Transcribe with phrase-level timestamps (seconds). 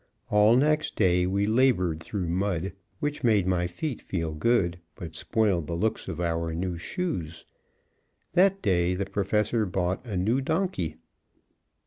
[0.31, 5.67] All next day we labored through mud, which made my feet feel good, but spoiled
[5.67, 7.45] the looks of our new shoes.
[8.33, 10.95] That day the Professor bought a new donkey.